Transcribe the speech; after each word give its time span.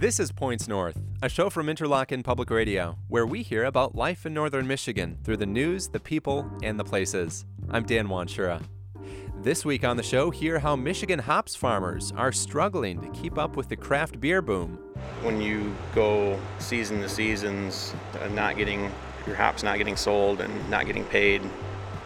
This 0.00 0.18
is 0.18 0.32
Points 0.32 0.66
North, 0.66 0.98
a 1.22 1.28
show 1.28 1.50
from 1.50 1.66
Interlochen 1.66 2.24
Public 2.24 2.48
Radio, 2.48 2.96
where 3.08 3.26
we 3.26 3.42
hear 3.42 3.64
about 3.64 3.94
life 3.94 4.24
in 4.24 4.32
northern 4.32 4.66
Michigan 4.66 5.18
through 5.24 5.36
the 5.36 5.44
news, 5.44 5.88
the 5.88 6.00
people, 6.00 6.50
and 6.62 6.80
the 6.80 6.84
places. 6.84 7.44
I'm 7.68 7.84
Dan 7.84 8.08
Wanschura. 8.08 8.62
This 9.42 9.62
week 9.62 9.84
on 9.84 9.98
the 9.98 10.02
show, 10.02 10.30
hear 10.30 10.58
how 10.58 10.74
Michigan 10.74 11.18
hops 11.18 11.54
farmers 11.54 12.14
are 12.16 12.32
struggling 12.32 12.98
to 13.02 13.10
keep 13.10 13.36
up 13.36 13.58
with 13.58 13.68
the 13.68 13.76
craft 13.76 14.18
beer 14.20 14.40
boom. 14.40 14.78
When 15.20 15.38
you 15.38 15.76
go 15.94 16.40
season 16.60 17.02
to 17.02 17.08
seasons, 17.10 17.94
uh, 18.22 18.28
not 18.28 18.56
getting 18.56 18.90
your 19.26 19.36
hops 19.36 19.62
not 19.62 19.76
getting 19.76 19.96
sold 19.96 20.40
and 20.40 20.70
not 20.70 20.86
getting 20.86 21.04
paid, 21.04 21.42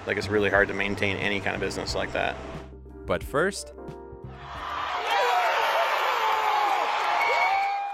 like 0.09 0.17
it's 0.17 0.27
really 0.27 0.51
hard 0.51 0.67
to 0.67 0.75
maintain 0.75 1.17
any 1.19 1.39
kind 1.39 1.55
of 1.55 1.61
business 1.61 1.95
like 1.95 2.13
that. 2.13 2.35
But 3.07 3.23
first, 3.23 3.73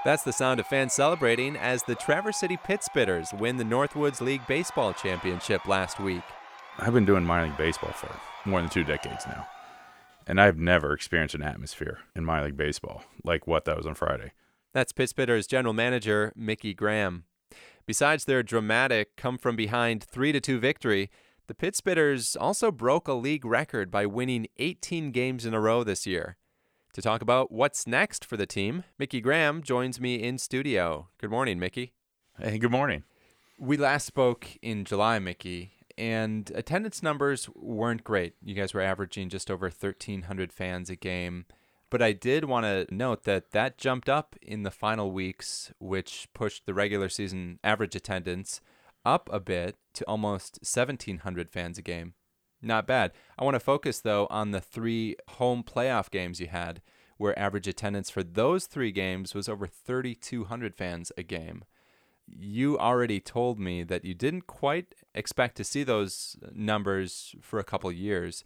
That's 0.03 0.23
the 0.23 0.33
sound 0.33 0.61
of 0.61 0.67
fans 0.67 0.95
celebrating 0.95 1.57
as 1.57 1.83
the 1.83 1.95
Traverse 1.95 2.39
City 2.39 2.57
Pit 2.57 2.81
Spitters 2.81 3.39
win 3.39 3.59
the 3.59 3.65
Northwoods 3.65 4.23
League 4.23 4.47
Baseball 4.47 4.95
Championship 4.95 5.69
last 5.69 6.01
week. 6.01 6.23
I've 6.79 6.95
been 6.95 7.05
doing 7.05 7.23
minor 7.23 7.49
league 7.49 7.59
baseball 7.59 7.93
for 7.93 8.09
more 8.49 8.63
than 8.63 8.71
two 8.71 8.83
decades 8.83 9.27
now, 9.27 9.47
and 10.27 10.41
I've 10.41 10.57
never 10.57 10.95
experienced 10.95 11.35
an 11.35 11.43
atmosphere 11.43 11.99
in 12.17 12.25
minor 12.25 12.47
league 12.47 12.57
baseball 12.57 13.03
like 13.25 13.47
what 13.47 13.67
that 13.67 13.77
was 13.77 13.85
on 13.85 13.95
Friday. 13.95 14.33
That's 14.73 14.93
Pit 14.93 15.13
Spitters 15.15 15.47
general 15.47 15.75
manager 15.75 16.33
Mickey 16.35 16.73
Graham. 16.73 17.25
Besides 17.85 18.25
their 18.25 18.43
dramatic 18.43 19.17
come 19.17 19.37
from 19.37 19.55
behind 19.55 20.03
3 20.03 20.41
2 20.41 20.59
victory, 20.59 21.11
the 21.47 21.55
Pit 21.55 21.75
Spitters 21.75 22.39
also 22.41 22.71
broke 22.71 23.07
a 23.07 23.13
league 23.13 23.45
record 23.45 23.91
by 23.91 24.07
winning 24.07 24.47
18 24.57 25.11
games 25.11 25.45
in 25.45 25.53
a 25.53 25.61
row 25.61 25.85
this 25.85 26.07
year. 26.07 26.39
To 26.95 27.03
talk 27.03 27.23
about 27.23 27.53
what's 27.53 27.87
next 27.87 28.25
for 28.25 28.37
the 28.37 28.47
team, 28.47 28.83
Mickey 28.99 29.21
Graham 29.21 29.63
joins 29.63 30.01
me 30.01 30.17
in 30.17 30.39
studio. 30.39 31.07
Good 31.19 31.31
morning, 31.31 31.61
Mickey. 31.61 31.93
Hey, 32.37 32.59
good 32.59 32.73
morning. 32.73 33.05
We 33.61 33.77
last 33.77 34.07
spoke 34.07 34.59
in 34.61 34.85
July, 34.85 35.21
Mickey, 35.21 35.71
and 35.97 36.51
attendance 36.53 37.01
numbers 37.01 37.49
weren't 37.55 38.03
great. 38.03 38.35
You 38.43 38.57
guys 38.57 38.75
were 38.75 38.81
averaging 38.81 39.29
just 39.29 39.53
over 39.53 39.67
1,300 39.67 40.53
fans 40.53 40.91
a 40.91 40.97
game. 40.97 41.47
But 41.91 42.03
I 42.03 42.11
did 42.11 42.47
want 42.47 42.65
to 42.65 42.93
note 42.93 43.23
that 43.23 43.53
that 43.53 43.79
jumped 43.79 44.09
up 44.09 44.35
in 44.43 44.65
the 44.65 44.73
final 44.73 45.13
weeks, 45.13 45.73
which 45.79 46.27
pushed 46.35 46.67
the 46.67 46.75
regular 46.75 47.09
season 47.09 47.61
average 47.63 47.95
attendance 47.95 48.61
up 49.05 49.31
a 49.33 49.39
bit 49.39 49.77
to 49.95 50.05
almost 50.07 50.59
1,700 50.63 51.51
fans 51.51 51.79
a 51.79 51.83
game. 51.83 52.15
Not 52.63 52.87
bad. 52.87 53.13
I 53.39 53.45
want 53.45 53.55
to 53.55 53.61
focus, 53.61 54.01
though, 54.01 54.27
on 54.31 54.51
the 54.51 54.61
three 54.61 55.17
home 55.29 55.63
playoff 55.63 56.11
games 56.11 56.41
you 56.41 56.49
had, 56.49 56.83
where 57.17 57.39
average 57.39 57.67
attendance 57.67 58.11
for 58.11 58.23
those 58.23 58.67
three 58.67 58.93
games 58.93 59.35
was 59.35 59.49
over 59.49 59.67
3,200 59.67 60.75
fans 60.75 61.13
a 61.17 61.23
game. 61.23 61.65
You 62.27 62.79
already 62.79 63.19
told 63.19 63.59
me 63.59 63.83
that 63.83 64.05
you 64.05 64.15
didn't 64.15 64.47
quite 64.47 64.95
expect 65.15 65.57
to 65.57 65.65
see 65.65 65.83
those 65.83 66.37
numbers 66.53 67.35
for 67.41 67.59
a 67.59 67.65
couple 67.65 67.91
years. 67.91 68.45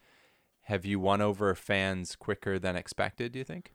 Have 0.63 0.87
you 0.87 0.99
won 0.99 1.21
over 1.21 1.55
fans 1.55 2.17
quicker 2.17 2.59
than 2.59 2.77
expected, 2.77 3.33
do 3.33 3.39
you 3.39 3.45
think? 3.45 3.75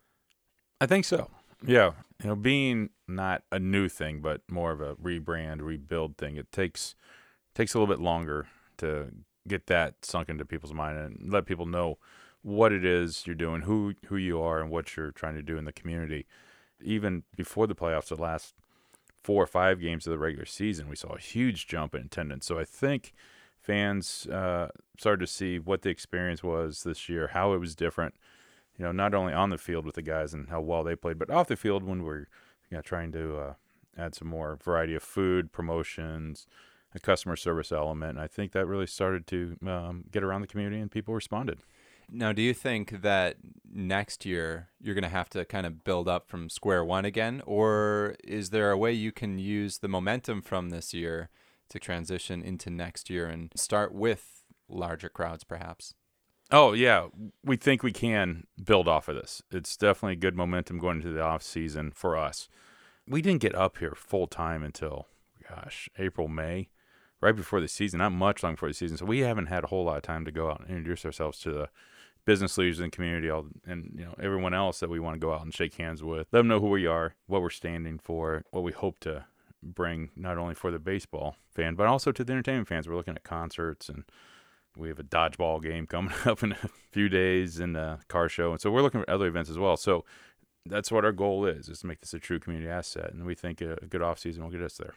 I 0.81 0.85
think 0.85 1.05
so. 1.05 1.29
Yeah. 1.65 1.91
You 2.23 2.29
know, 2.29 2.35
being 2.35 2.89
not 3.07 3.43
a 3.51 3.59
new 3.59 3.89
thing, 3.89 4.21
but 4.21 4.41
more 4.49 4.71
of 4.71 4.81
a 4.81 4.95
rebrand, 4.95 5.61
rebuild 5.61 6.17
thing, 6.17 6.37
it 6.37 6.51
takes 6.51 6.95
takes 7.53 7.73
a 7.73 7.79
little 7.79 7.93
bit 7.93 8.01
longer 8.01 8.47
to 8.77 9.09
get 9.49 9.67
that 9.67 10.05
sunk 10.05 10.29
into 10.29 10.45
people's 10.45 10.73
mind 10.73 10.97
and 10.97 11.31
let 11.31 11.45
people 11.45 11.65
know 11.65 11.97
what 12.41 12.71
it 12.71 12.85
is 12.85 13.27
you're 13.27 13.35
doing, 13.35 13.61
who 13.61 13.93
who 14.05 14.15
you 14.15 14.41
are, 14.41 14.61
and 14.61 14.71
what 14.71 14.95
you're 14.95 15.11
trying 15.11 15.35
to 15.35 15.41
do 15.41 15.57
in 15.57 15.65
the 15.65 15.73
community. 15.73 16.25
Even 16.81 17.23
before 17.35 17.67
the 17.67 17.75
playoffs, 17.75 18.07
the 18.07 18.15
last 18.15 18.53
four 19.21 19.43
or 19.43 19.47
five 19.47 19.81
games 19.81 20.07
of 20.07 20.11
the 20.11 20.17
regular 20.17 20.45
season, 20.45 20.87
we 20.87 20.95
saw 20.95 21.15
a 21.15 21.19
huge 21.19 21.67
jump 21.67 21.93
in 21.93 22.03
attendance. 22.03 22.45
So 22.45 22.57
I 22.57 22.63
think 22.63 23.13
fans 23.59 24.25
uh, 24.27 24.69
started 24.97 25.19
to 25.25 25.31
see 25.31 25.59
what 25.59 25.81
the 25.81 25.89
experience 25.89 26.41
was 26.41 26.83
this 26.83 27.09
year, 27.09 27.31
how 27.33 27.53
it 27.53 27.57
was 27.57 27.75
different. 27.75 28.15
You 28.77 28.85
know, 28.85 28.93
not 28.93 29.13
only 29.13 29.33
on 29.33 29.49
the 29.49 29.57
field 29.57 29.85
with 29.85 29.95
the 29.95 30.01
guys 30.01 30.33
and 30.33 30.49
how 30.49 30.61
well 30.61 30.85
they 30.85 30.95
played, 30.95 31.19
but 31.19 31.29
off 31.29 31.49
the 31.49 31.57
field 31.57 31.83
when 31.83 32.03
we're 32.03 32.27
you 32.69 32.77
know, 32.77 32.81
trying 32.81 33.11
to 33.11 33.37
uh, 33.37 33.53
add 33.97 34.15
some 34.15 34.29
more 34.29 34.57
variety 34.63 34.95
of 34.95 35.03
food, 35.03 35.51
promotions, 35.51 36.47
a 36.93 36.99
customer 36.99 37.35
service 37.35 37.71
element. 37.71 38.11
And 38.11 38.19
I 38.19 38.27
think 38.27 38.51
that 38.53 38.65
really 38.65 38.87
started 38.87 39.27
to 39.27 39.57
um, 39.67 40.05
get 40.11 40.23
around 40.23 40.41
the 40.41 40.47
community 40.47 40.81
and 40.81 40.91
people 40.91 41.13
responded. 41.13 41.59
Now, 42.11 42.33
do 42.33 42.41
you 42.41 42.53
think 42.53 43.01
that 43.01 43.37
next 43.71 44.25
year 44.25 44.69
you're 44.81 44.95
going 44.95 45.03
to 45.03 45.09
have 45.09 45.29
to 45.29 45.45
kind 45.45 45.67
of 45.67 45.83
build 45.83 46.07
up 46.07 46.27
from 46.27 46.49
square 46.49 46.83
one 46.83 47.05
again? 47.05 47.43
Or 47.45 48.15
is 48.23 48.49
there 48.49 48.71
a 48.71 48.77
way 48.77 48.91
you 48.93 49.11
can 49.11 49.37
use 49.37 49.77
the 49.77 49.87
momentum 49.87 50.41
from 50.41 50.69
this 50.69 50.93
year 50.93 51.29
to 51.69 51.77
transition 51.77 52.41
into 52.41 52.71
next 52.71 53.09
year 53.11 53.27
and 53.27 53.51
start 53.55 53.93
with 53.93 54.43
larger 54.67 55.09
crowds, 55.09 55.43
perhaps? 55.43 55.93
Oh, 56.51 56.73
yeah. 56.73 57.07
We 57.43 57.57
think 57.57 57.83
we 57.83 57.91
can 57.91 58.47
build 58.63 58.87
off 58.87 59.07
of 59.07 59.15
this. 59.15 59.43
It's 59.51 59.77
definitely 59.77 60.15
good 60.15 60.35
momentum 60.35 60.79
going 60.79 60.97
into 60.97 61.11
the 61.11 61.21
off 61.21 61.43
season 61.43 61.91
for 61.91 62.17
us. 62.17 62.49
We 63.07 63.21
didn't 63.21 63.41
get 63.41 63.53
up 63.53 63.77
here 63.77 63.93
full 63.95 64.25
time 64.25 64.63
until, 64.63 65.07
gosh, 65.47 65.89
April, 65.99 66.27
May 66.27 66.69
right 67.21 67.35
before 67.35 67.61
the 67.61 67.67
season, 67.67 67.99
not 67.99 68.11
much 68.11 68.43
long 68.43 68.53
before 68.53 68.69
the 68.69 68.73
season. 68.73 68.97
So 68.97 69.05
we 69.05 69.19
haven't 69.19 69.47
had 69.47 69.63
a 69.63 69.67
whole 69.67 69.85
lot 69.85 69.97
of 69.97 70.03
time 70.03 70.25
to 70.25 70.31
go 70.31 70.49
out 70.49 70.61
and 70.61 70.69
introduce 70.69 71.05
ourselves 71.05 71.39
to 71.41 71.51
the 71.51 71.69
business 72.25 72.57
leaders 72.57 72.79
in 72.79 72.85
the 72.85 72.91
community, 72.91 73.29
all 73.29 73.47
and 73.65 73.91
you 73.97 74.05
know 74.05 74.15
everyone 74.21 74.53
else 74.53 74.79
that 74.79 74.89
we 74.89 74.99
want 74.99 75.15
to 75.15 75.19
go 75.19 75.33
out 75.33 75.41
and 75.41 75.53
shake 75.53 75.75
hands 75.75 76.03
with. 76.03 76.27
Let 76.31 76.39
them 76.39 76.47
know 76.47 76.59
who 76.59 76.69
we 76.69 76.85
are, 76.85 77.15
what 77.27 77.41
we're 77.41 77.49
standing 77.49 77.99
for, 77.99 78.43
what 78.51 78.63
we 78.63 78.71
hope 78.71 78.99
to 79.01 79.25
bring 79.61 80.09
not 80.15 80.37
only 80.37 80.55
for 80.55 80.71
the 80.71 80.79
baseball 80.79 81.35
fan 81.53 81.75
but 81.75 81.85
also 81.85 82.13
to 82.13 82.23
the 82.23 82.31
entertainment 82.31 82.67
fans. 82.67 82.87
We're 82.87 82.95
looking 82.95 83.15
at 83.15 83.23
concerts 83.23 83.89
and 83.89 84.05
we 84.77 84.87
have 84.87 84.99
a 84.99 85.03
dodgeball 85.03 85.61
game 85.61 85.85
coming 85.85 86.13
up 86.25 86.41
in 86.43 86.53
a 86.53 86.69
few 86.91 87.09
days 87.09 87.59
and 87.59 87.75
a 87.75 87.99
car 88.07 88.29
show, 88.29 88.51
and 88.51 88.61
so 88.61 88.71
we're 88.71 88.81
looking 88.81 89.01
for 89.01 89.09
other 89.09 89.27
events 89.27 89.49
as 89.49 89.57
well. 89.57 89.75
So 89.75 90.05
that's 90.65 90.91
what 90.91 91.05
our 91.05 91.11
goal 91.11 91.45
is: 91.45 91.69
is 91.69 91.79
to 91.79 91.87
make 91.87 91.99
this 91.99 92.13
a 92.13 92.19
true 92.19 92.39
community 92.39 92.69
asset, 92.69 93.11
and 93.11 93.25
we 93.25 93.35
think 93.35 93.61
a 93.61 93.75
good 93.89 94.01
off 94.01 94.19
season 94.19 94.43
will 94.43 94.51
get 94.51 94.61
us 94.61 94.77
there 94.77 94.93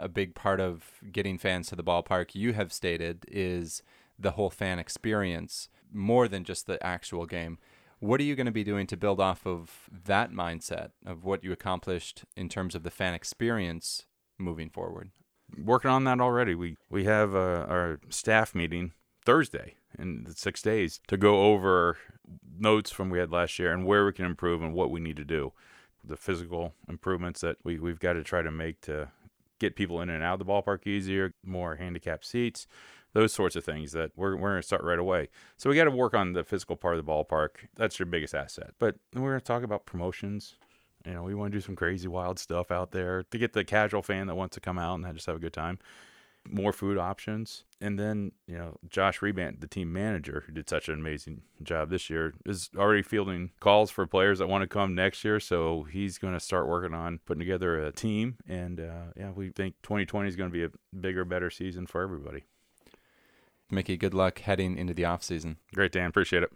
a 0.00 0.08
big 0.08 0.34
part 0.34 0.60
of 0.60 1.00
getting 1.12 1.38
fans 1.38 1.68
to 1.68 1.76
the 1.76 1.84
ballpark, 1.84 2.34
you 2.34 2.52
have 2.54 2.72
stated, 2.72 3.24
is 3.28 3.82
the 4.18 4.32
whole 4.32 4.50
fan 4.50 4.78
experience 4.78 5.68
more 5.92 6.26
than 6.28 6.44
just 6.44 6.66
the 6.66 6.84
actual 6.84 7.26
game. 7.26 7.58
What 8.00 8.20
are 8.20 8.24
you 8.24 8.34
going 8.34 8.46
to 8.46 8.52
be 8.52 8.64
doing 8.64 8.86
to 8.88 8.96
build 8.96 9.20
off 9.20 9.46
of 9.46 9.88
that 10.04 10.32
mindset 10.32 10.90
of 11.04 11.24
what 11.24 11.44
you 11.44 11.52
accomplished 11.52 12.24
in 12.34 12.48
terms 12.48 12.74
of 12.74 12.82
the 12.82 12.90
fan 12.90 13.14
experience 13.14 14.06
moving 14.38 14.70
forward? 14.70 15.10
Working 15.58 15.90
on 15.90 16.04
that 16.04 16.20
already. 16.20 16.54
We 16.54 16.76
we 16.88 17.04
have 17.04 17.34
uh, 17.34 17.66
our 17.68 18.00
staff 18.08 18.54
meeting 18.54 18.92
Thursday 19.24 19.74
in 19.98 20.26
six 20.34 20.62
days 20.62 21.00
to 21.08 21.16
go 21.16 21.52
over 21.52 21.98
notes 22.58 22.90
from 22.90 23.10
we 23.10 23.18
had 23.18 23.32
last 23.32 23.58
year 23.58 23.72
and 23.72 23.84
where 23.84 24.04
we 24.04 24.12
can 24.12 24.24
improve 24.24 24.62
and 24.62 24.72
what 24.72 24.90
we 24.90 25.00
need 25.00 25.16
to 25.16 25.24
do. 25.24 25.52
The 26.02 26.16
physical 26.16 26.74
improvements 26.88 27.40
that 27.42 27.56
we, 27.64 27.78
we've 27.78 28.00
got 28.00 28.14
to 28.14 28.22
try 28.22 28.42
to 28.42 28.50
make 28.50 28.80
to 28.82 29.10
get 29.60 29.76
people 29.76 30.00
in 30.00 30.10
and 30.10 30.24
out 30.24 30.40
of 30.40 30.46
the 30.46 30.52
ballpark 30.52 30.86
easier, 30.86 31.34
more 31.44 31.76
handicapped 31.76 32.24
seats, 32.24 32.66
those 33.12 33.32
sorts 33.32 33.54
of 33.54 33.64
things 33.64 33.92
that 33.92 34.10
we're, 34.16 34.34
we're 34.36 34.50
going 34.50 34.62
to 34.62 34.66
start 34.66 34.82
right 34.82 34.98
away. 34.98 35.28
So 35.56 35.70
we 35.70 35.76
got 35.76 35.84
to 35.84 35.90
work 35.90 36.14
on 36.14 36.32
the 36.32 36.42
physical 36.42 36.76
part 36.76 36.96
of 36.96 37.04
the 37.04 37.12
ballpark. 37.12 37.50
That's 37.76 37.98
your 37.98 38.06
biggest 38.06 38.34
asset. 38.34 38.72
But 38.78 38.96
we're 39.14 39.30
going 39.30 39.40
to 39.40 39.44
talk 39.44 39.62
about 39.62 39.86
promotions. 39.86 40.56
You 41.06 41.14
know, 41.14 41.22
we 41.22 41.34
want 41.34 41.52
to 41.52 41.56
do 41.56 41.62
some 41.62 41.76
crazy, 41.76 42.08
wild 42.08 42.38
stuff 42.38 42.70
out 42.70 42.90
there 42.90 43.22
to 43.30 43.38
get 43.38 43.52
the 43.52 43.64
casual 43.64 44.02
fan 44.02 44.26
that 44.26 44.34
wants 44.34 44.54
to 44.54 44.60
come 44.60 44.78
out 44.78 44.98
and 44.98 45.14
just 45.14 45.26
have 45.26 45.36
a 45.36 45.40
good 45.40 45.52
time 45.52 45.78
more 46.48 46.72
food 46.72 46.98
options. 46.98 47.64
And 47.80 47.98
then, 47.98 48.32
you 48.46 48.58
know, 48.58 48.76
Josh 48.88 49.20
Rebandt, 49.20 49.60
the 49.60 49.66
team 49.66 49.92
manager, 49.92 50.44
who 50.46 50.52
did 50.52 50.68
such 50.68 50.88
an 50.88 50.94
amazing 50.94 51.42
job 51.62 51.90
this 51.90 52.10
year, 52.10 52.34
is 52.44 52.70
already 52.76 53.02
fielding 53.02 53.50
calls 53.60 53.90
for 53.90 54.06
players 54.06 54.38
that 54.38 54.48
want 54.48 54.62
to 54.62 54.68
come 54.68 54.94
next 54.94 55.24
year. 55.24 55.40
So 55.40 55.84
he's 55.84 56.18
going 56.18 56.34
to 56.34 56.40
start 56.40 56.68
working 56.68 56.94
on 56.94 57.20
putting 57.24 57.40
together 57.40 57.82
a 57.82 57.92
team. 57.92 58.36
And 58.46 58.80
uh, 58.80 59.12
yeah, 59.16 59.30
we 59.30 59.50
think 59.50 59.76
2020 59.82 60.28
is 60.28 60.36
going 60.36 60.50
to 60.50 60.52
be 60.52 60.64
a 60.64 60.70
bigger, 60.98 61.24
better 61.24 61.50
season 61.50 61.86
for 61.86 62.02
everybody. 62.02 62.44
Mickey, 63.70 63.96
good 63.96 64.14
luck 64.14 64.40
heading 64.40 64.76
into 64.76 64.92
the 64.92 65.04
off 65.04 65.22
season. 65.22 65.56
Great, 65.74 65.92
Dan. 65.92 66.06
Appreciate 66.06 66.42
it. 66.42 66.52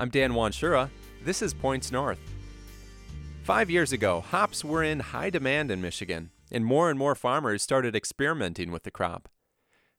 I'm 0.00 0.10
Dan 0.10 0.32
Wanschura. 0.32 0.90
This 1.24 1.42
is 1.42 1.52
Points 1.52 1.90
North. 1.90 2.20
Five 3.48 3.70
years 3.70 3.92
ago, 3.92 4.20
hops 4.20 4.62
were 4.62 4.84
in 4.84 5.00
high 5.00 5.30
demand 5.30 5.70
in 5.70 5.80
Michigan, 5.80 6.32
and 6.52 6.66
more 6.66 6.90
and 6.90 6.98
more 6.98 7.14
farmers 7.14 7.62
started 7.62 7.96
experimenting 7.96 8.70
with 8.70 8.82
the 8.82 8.90
crop. 8.90 9.26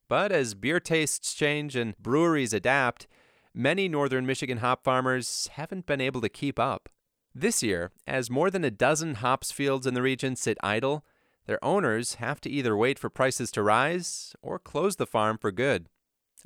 But 0.08 0.32
as 0.32 0.54
beer 0.54 0.80
tastes 0.80 1.34
change 1.34 1.76
and 1.76 1.98
breweries 1.98 2.54
adapt, 2.54 3.08
many 3.52 3.90
northern 3.90 4.28
Michigan 4.28 4.60
hop 4.60 4.84
farmers 4.84 5.50
haven't 5.54 5.88
been 5.88 6.00
able 6.00 6.22
to 6.22 6.30
keep 6.30 6.60
up. 6.60 6.90
This 7.34 7.64
year, 7.64 7.92
as 8.06 8.30
more 8.30 8.52
than 8.52 8.64
a 8.64 8.70
dozen 8.70 9.16
hops 9.16 9.52
fields 9.52 9.88
in 9.88 9.96
the 9.96 10.04
region 10.04 10.36
sit 10.36 10.60
idle, 10.62 11.04
their 11.48 11.58
owners 11.66 12.14
have 12.22 12.40
to 12.42 12.52
either 12.52 12.78
wait 12.78 13.00
for 13.00 13.10
prices 13.10 13.50
to 13.54 13.64
rise 13.64 14.36
or 14.44 14.60
close 14.60 14.98
the 14.98 15.08
farm 15.08 15.40
for 15.40 15.52
good. 15.52 15.90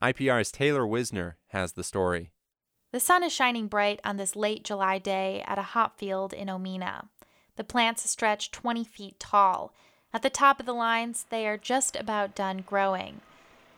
IPR's 0.02 0.54
Taylor 0.54 0.84
Wizner 0.84 1.34
has 1.48 1.74
the 1.74 1.84
story. 1.84 2.32
The 2.94 3.00
sun 3.00 3.24
is 3.24 3.34
shining 3.34 3.66
bright 3.66 4.00
on 4.04 4.18
this 4.18 4.36
late 4.36 4.64
July 4.64 5.00
day 5.00 5.44
at 5.48 5.58
a 5.58 5.64
hop 5.64 5.98
field 5.98 6.32
in 6.32 6.48
Omena. 6.48 7.08
The 7.56 7.64
plants 7.64 8.08
stretch 8.08 8.52
20 8.52 8.84
feet 8.84 9.20
tall. 9.20 9.74
At 10.14 10.22
the 10.22 10.30
top 10.30 10.60
of 10.60 10.68
the 10.68 10.74
lines, 10.74 11.26
they 11.32 11.48
are 11.48 11.58
just 11.58 11.96
about 11.96 12.36
done 12.36 12.64
growing. 12.64 13.22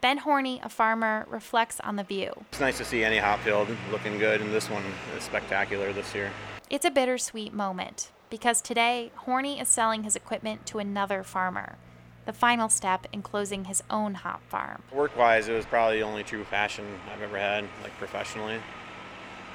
Ben 0.01 0.17
Horney, 0.17 0.59
a 0.62 0.67
farmer, 0.67 1.25
reflects 1.29 1.79
on 1.79 1.95
the 1.95 2.03
view. 2.03 2.44
It's 2.51 2.59
nice 2.59 2.77
to 2.79 2.83
see 2.83 3.06
any 3.06 3.19
hop 3.19 3.39
field 3.39 3.69
looking 3.89 4.19
good, 4.19 4.41
and 4.41 4.53
this 4.53 4.69
one 4.69 4.83
is 5.17 5.23
spectacular 5.23 5.94
this 5.94 6.13
year. 6.13 6.29
It's 6.69 6.83
a 6.83 6.91
bittersweet 6.91 7.53
moment 7.53 8.12
because 8.29 8.62
today 8.62 9.13
Horney 9.15 9.62
is 9.62 9.69
selling 9.69 10.03
his 10.03 10.17
equipment 10.17 10.65
to 10.65 10.79
another 10.79 11.23
farmer, 11.23 11.77
the 12.25 12.33
final 12.33 12.67
step 12.67 13.07
in 13.13 13.21
closing 13.21 13.63
his 13.63 13.81
own 13.89 14.15
hop 14.15 14.41
farm. 14.50 14.83
Work 14.91 15.15
wise, 15.17 15.47
it 15.47 15.53
was 15.53 15.65
probably 15.65 16.00
the 16.00 16.06
only 16.06 16.23
true 16.23 16.44
fashion 16.44 16.83
I've 17.13 17.21
ever 17.21 17.39
had, 17.39 17.63
like 17.81 17.97
professionally. 17.97 18.59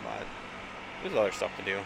But 0.05 0.27
there's 1.03 1.17
other 1.17 1.33
stuff 1.33 1.51
to 1.59 1.65
do. 1.65 1.81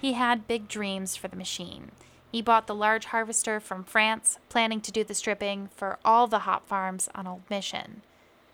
He 0.00 0.14
had 0.14 0.48
big 0.48 0.68
dreams 0.68 1.16
for 1.16 1.28
the 1.28 1.36
machine. 1.36 1.90
He 2.32 2.42
bought 2.42 2.66
the 2.66 2.74
large 2.74 3.06
harvester 3.06 3.60
from 3.60 3.84
France, 3.84 4.38
planning 4.48 4.80
to 4.82 4.92
do 4.92 5.02
the 5.02 5.14
stripping 5.14 5.68
for 5.74 5.98
all 6.04 6.26
the 6.26 6.40
hop 6.40 6.68
farms 6.68 7.08
on 7.14 7.26
Old 7.26 7.42
Mission. 7.50 8.02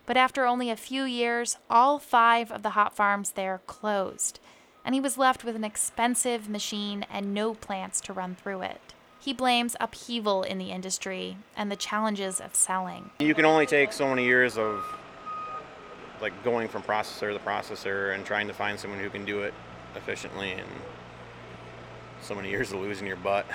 But 0.07 0.17
after 0.17 0.47
only 0.47 0.71
a 0.71 0.77
few 0.77 1.03
years, 1.03 1.59
all 1.69 1.99
five 1.99 2.51
of 2.51 2.63
the 2.63 2.71
hop 2.71 2.95
farms 2.95 3.33
there 3.33 3.61
closed, 3.67 4.41
and 4.85 4.95
he 4.95 5.01
was 5.01 5.19
left 5.19 5.45
with 5.45 5.57
an 5.57 5.65
expensive 5.65 6.49
machine 6.49 7.05
and 7.11 7.35
no 7.35 7.55
plants 7.55 8.01
to 8.03 8.13
run 8.13 8.35
through 8.35 8.63
it. 8.63 8.95
He 9.21 9.33
blames 9.33 9.77
upheaval 9.81 10.45
in 10.45 10.59
the 10.59 10.71
industry 10.71 11.37
and 11.57 11.71
the 11.71 11.77
challenges 11.77 12.41
of 12.41 12.55
selling. 12.55 13.11
You 13.19 13.35
can 13.35 13.45
only 13.45 13.67
take 13.67 13.93
so 13.93 14.09
many 14.09 14.25
years 14.25 14.57
of 14.57 14.85
like 16.21 16.45
going 16.45 16.69
from 16.69 16.83
processor 16.83 17.33
to 17.33 17.39
processor 17.39 18.15
and 18.15 18.25
trying 18.25 18.47
to 18.49 18.55
find 18.55 18.79
someone 18.79 19.01
who 19.01 19.11
can 19.11 19.25
do 19.25 19.41
it 19.43 19.55
efficiently 19.95 20.53
and 20.53 20.69
so 22.21 22.35
many 22.35 22.51
years 22.51 22.73
of 22.73 22.81
losing 22.81 23.07
your 23.07 23.17
butt. 23.17 23.47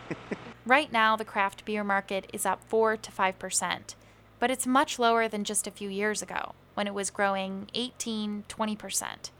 right 0.66 0.92
now, 0.92 1.16
the 1.16 1.24
craft 1.24 1.64
beer 1.64 1.84
market 1.84 2.26
is 2.32 2.46
up 2.46 2.62
4 2.64 2.96
to 2.96 3.12
5%, 3.12 3.94
but 4.38 4.50
it's 4.50 4.66
much 4.66 4.98
lower 4.98 5.28
than 5.28 5.44
just 5.44 5.66
a 5.66 5.70
few 5.70 5.88
years 5.88 6.22
ago 6.22 6.54
when 6.74 6.86
it 6.86 6.94
was 6.94 7.10
growing 7.10 7.68
18, 7.74 8.44
20%. 8.48 9.30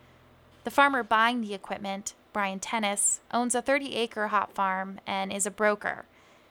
The 0.65 0.71
farmer 0.71 1.03
buying 1.03 1.43
the 1.43 1.55
equipment, 1.55 2.15
Brian 2.33 2.59
Tennis, 2.59 3.21
owns 3.33 3.55
a 3.55 3.63
30 3.63 3.95
acre 3.95 4.29
hop 4.29 4.53
farm 4.53 5.01
and 5.07 5.33
is 5.33 5.47
a 5.47 5.51
broker. 5.51 6.07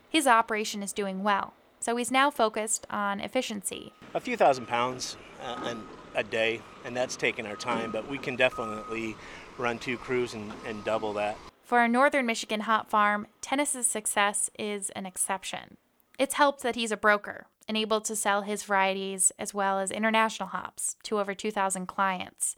His 0.09 0.27
operation 0.27 0.81
is 0.81 0.94
doing 0.94 1.23
well, 1.23 1.53
so 1.79 1.95
he's 1.97 2.12
now 2.12 2.31
focused 2.31 2.88
on 2.89 3.19
efficiency. 3.19 3.94
A 4.13 4.19
few 4.19 4.38
thousand 4.38 4.67
pounds 4.67 5.17
uh, 5.44 5.75
a 6.15 6.23
day, 6.23 6.62
and 6.83 6.95
that's 6.95 7.15
taking 7.15 7.45
our 7.45 7.56
time, 7.56 7.91
but 7.91 8.09
we 8.09 8.17
can 8.17 8.35
definitely 8.35 9.15
run 9.57 9.79
two 9.79 9.97
crews 9.97 10.33
and, 10.33 10.51
and 10.65 10.83
double 10.83 11.13
that. 11.13 11.38
For 11.63 11.81
a 11.81 11.88
northern 11.88 12.25
Michigan 12.25 12.62
hop 12.62 12.89
farm, 12.89 13.27
Tennis's 13.41 13.88
success 13.88 14.50
is 14.57 14.89
an 14.91 15.06
exception. 15.06 15.77
It's 16.19 16.35
helped 16.35 16.62
that 16.63 16.75
he's 16.75 16.91
a 16.91 16.97
broker 16.97 17.47
and 17.67 17.75
able 17.75 18.01
to 18.01 18.15
sell 18.15 18.44
his 18.44 18.63
varieties 18.63 19.31
as 19.39 19.53
well 19.53 19.79
as 19.79 19.91
international 19.91 20.50
hops 20.50 20.95
to 21.03 21.19
over 21.19 21.33
2,000 21.33 21.88
clients. 21.88 22.56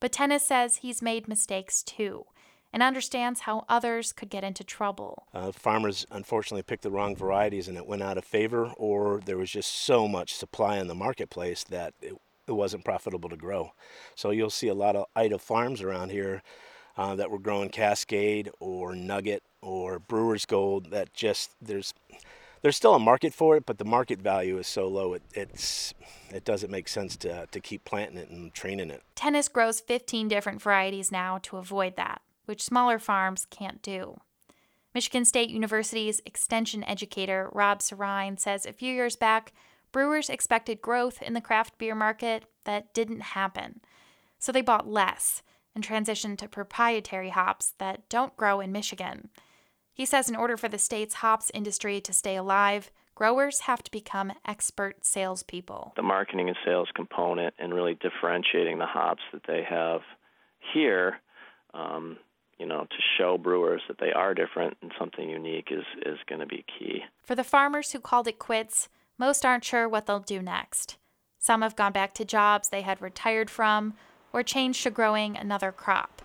But 0.00 0.12
Tennis 0.12 0.44
says 0.44 0.76
he's 0.76 1.00
made 1.02 1.28
mistakes 1.28 1.82
too 1.82 2.26
and 2.72 2.82
understands 2.82 3.40
how 3.40 3.64
others 3.68 4.12
could 4.12 4.30
get 4.30 4.44
into 4.44 4.62
trouble. 4.62 5.26
Uh, 5.34 5.52
farmers 5.52 6.06
unfortunately 6.10 6.62
picked 6.62 6.82
the 6.82 6.90
wrong 6.90 7.16
varieties 7.16 7.68
and 7.68 7.76
it 7.76 7.86
went 7.86 8.02
out 8.02 8.18
of 8.18 8.24
favor, 8.24 8.72
or 8.76 9.20
there 9.24 9.36
was 9.36 9.50
just 9.50 9.70
so 9.70 10.06
much 10.06 10.34
supply 10.34 10.78
in 10.78 10.86
the 10.86 10.94
marketplace 10.94 11.64
that 11.64 11.94
it, 12.00 12.14
it 12.50 12.54
wasn't 12.54 12.84
profitable 12.84 13.30
to 13.30 13.36
grow. 13.36 13.72
So 14.14 14.30
you'll 14.30 14.50
see 14.50 14.68
a 14.68 14.74
lot 14.74 14.96
of 14.96 15.06
idle 15.16 15.38
farms 15.38 15.80
around 15.80 16.10
here 16.10 16.42
uh, 16.96 17.14
that 17.16 17.30
were 17.30 17.38
growing 17.38 17.70
Cascade 17.70 18.50
or 18.60 18.94
Nugget 18.94 19.42
or 19.62 19.98
Brewer's 19.98 20.44
Gold 20.44 20.90
that 20.90 21.14
just 21.14 21.52
there's 21.62 21.94
there's 22.62 22.76
still 22.76 22.94
a 22.94 22.98
market 22.98 23.32
for 23.32 23.56
it, 23.56 23.64
but 23.64 23.78
the 23.78 23.86
market 23.86 24.20
value 24.20 24.58
is 24.58 24.66
so 24.66 24.86
low 24.86 25.14
it 25.14 25.22
it's 25.32 25.94
it 26.30 26.44
doesn't 26.44 26.70
make 26.70 26.88
sense 26.88 27.16
to 27.18 27.46
to 27.46 27.60
keep 27.60 27.84
planting 27.84 28.18
it 28.18 28.28
and 28.28 28.52
training 28.52 28.90
it. 28.90 29.02
Tennis 29.14 29.48
grows 29.48 29.80
15 29.80 30.28
different 30.28 30.60
varieties 30.60 31.10
now 31.10 31.38
to 31.38 31.56
avoid 31.56 31.96
that, 31.96 32.20
which 32.44 32.62
smaller 32.62 32.98
farms 32.98 33.46
can't 33.48 33.80
do. 33.80 34.20
Michigan 34.92 35.24
State 35.24 35.50
University's 35.50 36.20
extension 36.26 36.82
educator 36.84 37.48
Rob 37.52 37.78
Sirrine 37.78 38.38
says 38.38 38.66
a 38.66 38.72
few 38.72 38.92
years 38.92 39.14
back, 39.14 39.52
brewers 39.92 40.30
expected 40.30 40.80
growth 40.80 41.22
in 41.22 41.34
the 41.34 41.40
craft 41.40 41.78
beer 41.78 41.94
market 41.94 42.44
that 42.64 42.92
didn't 42.94 43.20
happen. 43.20 43.80
So 44.38 44.52
they 44.52 44.62
bought 44.62 44.88
less 44.88 45.42
and 45.74 45.86
transitioned 45.86 46.38
to 46.38 46.48
proprietary 46.48 47.30
hops 47.30 47.74
that 47.78 48.08
don't 48.08 48.36
grow 48.36 48.60
in 48.60 48.72
Michigan. 48.72 49.28
He 49.92 50.06
says 50.06 50.28
in 50.28 50.36
order 50.36 50.56
for 50.56 50.68
the 50.68 50.78
state's 50.78 51.16
hops 51.16 51.50
industry 51.52 52.00
to 52.00 52.12
stay 52.12 52.36
alive, 52.36 52.90
growers 53.14 53.60
have 53.60 53.82
to 53.82 53.90
become 53.90 54.32
expert 54.46 55.04
salespeople. 55.04 55.92
The 55.96 56.02
marketing 56.02 56.48
and 56.48 56.56
sales 56.64 56.88
component 56.94 57.54
and 57.58 57.74
really 57.74 57.94
differentiating 57.94 58.78
the 58.78 58.86
hops 58.86 59.22
that 59.32 59.42
they 59.46 59.62
have 59.68 60.00
here, 60.72 61.20
um, 61.74 62.16
you 62.58 62.66
know, 62.66 62.84
to 62.84 62.96
show 63.18 63.36
brewers 63.36 63.82
that 63.88 63.98
they 63.98 64.12
are 64.12 64.34
different 64.34 64.76
and 64.80 64.90
something 64.98 65.28
unique 65.28 65.68
is, 65.70 65.84
is 66.06 66.18
going 66.26 66.40
to 66.40 66.46
be 66.46 66.64
key. 66.78 67.02
For 67.22 67.34
the 67.34 67.44
farmers 67.44 67.92
who 67.92 68.00
called 68.00 68.26
it 68.26 68.38
quits, 68.38 68.88
most 69.20 69.44
aren't 69.44 69.64
sure 69.64 69.86
what 69.86 70.06
they'll 70.06 70.18
do 70.18 70.40
next. 70.40 70.96
Some 71.38 71.60
have 71.60 71.76
gone 71.76 71.92
back 71.92 72.14
to 72.14 72.24
jobs 72.24 72.70
they 72.70 72.80
had 72.80 73.02
retired 73.02 73.50
from 73.50 73.92
or 74.32 74.42
changed 74.42 74.82
to 74.84 74.90
growing 74.90 75.36
another 75.36 75.70
crop? 75.70 76.22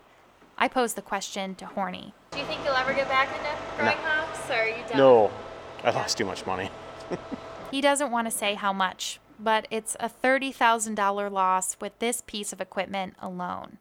I 0.58 0.70
posed 0.70 0.96
the 0.96 1.02
question 1.02 1.56
to 1.56 1.66
Horney. 1.66 2.14
Do 2.32 2.40
you 2.40 2.46
think 2.46 2.62
you'll 2.64 2.74
ever 2.74 2.94
get 2.94 3.10
back 3.10 3.28
into 3.28 3.50
growing 3.76 3.98
no. 3.98 4.02
hops, 4.02 4.50
or 4.50 4.54
are 4.54 4.68
you 4.70 4.84
done? 4.88 4.98
No, 4.98 5.32
I 5.84 5.92
lost 5.92 6.18
too 6.18 6.24
much 6.24 6.46
money. 6.46 6.70
he 7.72 7.82
doesn't 7.82 8.12
want 8.12 8.28
to 8.28 8.32
say 8.32 8.54
how 8.54 8.72
much, 8.72 9.20
but 9.38 9.68
it's 9.70 9.98
a 10.00 10.10
$30,000 10.10 11.32
loss 11.32 11.76
with 11.82 12.00
this 12.00 12.24
piece 12.26 12.54
of 12.54 12.62
equipment 12.62 13.16
alone. 13.22 13.80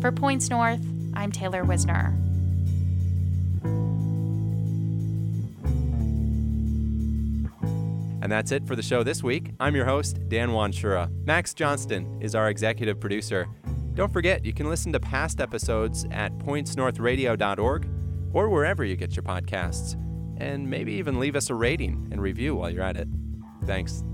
For 0.00 0.10
Points 0.10 0.48
North, 0.48 0.80
I'm 1.12 1.32
Taylor 1.32 1.64
Wizner. 1.64 2.27
And 8.20 8.30
that's 8.30 8.52
it 8.52 8.66
for 8.66 8.76
the 8.76 8.82
show 8.82 9.02
this 9.02 9.22
week. 9.22 9.52
I'm 9.60 9.76
your 9.76 9.84
host, 9.84 10.28
Dan 10.28 10.50
Wanschura. 10.50 11.10
Max 11.24 11.54
Johnston 11.54 12.20
is 12.20 12.34
our 12.34 12.50
executive 12.50 12.98
producer. 13.00 13.46
Don't 13.94 14.12
forget, 14.12 14.44
you 14.44 14.52
can 14.52 14.68
listen 14.68 14.92
to 14.92 15.00
past 15.00 15.40
episodes 15.40 16.06
at 16.10 16.36
pointsnorthradio.org 16.38 17.88
or 18.32 18.48
wherever 18.48 18.84
you 18.84 18.96
get 18.96 19.16
your 19.16 19.22
podcasts. 19.22 19.94
And 20.40 20.68
maybe 20.68 20.92
even 20.94 21.18
leave 21.18 21.34
us 21.34 21.50
a 21.50 21.54
rating 21.54 22.08
and 22.12 22.22
review 22.22 22.54
while 22.54 22.70
you're 22.70 22.82
at 22.82 22.96
it. 22.96 23.08
Thanks. 23.64 24.04